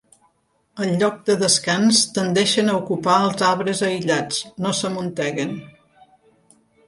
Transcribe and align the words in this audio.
Al 0.83 0.93
lloc 1.01 1.19
de 1.29 1.33
descans, 1.41 1.99
tendeixen 2.15 2.71
a 2.71 2.77
ocupar 2.79 3.17
els 3.27 3.45
arbres 3.49 3.83
aïllats, 3.89 4.39
no 4.67 4.71
s'amunteguen. 4.79 5.53